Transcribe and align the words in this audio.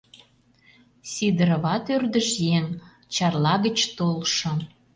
Сидороват 1.11 1.85
ӧрдыж 1.95 2.29
еҥ— 2.57 2.65
Чарла 3.13 3.55
гыч 3.65 3.77
толшо. 3.97 4.51